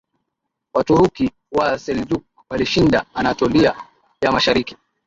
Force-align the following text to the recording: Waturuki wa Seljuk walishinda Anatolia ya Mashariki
Waturuki 0.73 1.31
wa 1.51 1.79
Seljuk 1.79 2.23
walishinda 2.49 3.05
Anatolia 3.15 3.75
ya 4.21 4.31
Mashariki 4.31 4.77